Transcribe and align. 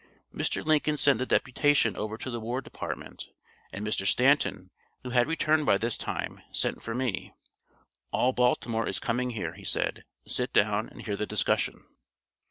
Mr. 0.33 0.65
Lincoln 0.65 0.97
sent 0.97 1.19
the 1.19 1.27
deputation 1.27 1.95
over 1.95 2.17
to 2.17 2.31
the 2.31 2.39
War 2.39 2.59
Department, 2.59 3.29
and 3.71 3.85
Mr. 3.85 4.07
Stanton, 4.07 4.71
who 5.03 5.11
had 5.11 5.27
returned 5.27 5.67
by 5.67 5.77
this 5.77 5.95
time, 5.95 6.41
sent 6.51 6.81
for 6.81 6.95
me. 6.95 7.35
"All 8.11 8.31
Baltimore 8.33 8.87
is 8.87 8.97
coming 8.97 9.29
here," 9.29 9.53
he 9.53 9.63
said. 9.63 10.03
"Sit 10.25 10.53
down 10.53 10.89
and 10.89 11.03
hear 11.03 11.15
the 11.15 11.27
discussion." 11.27 11.85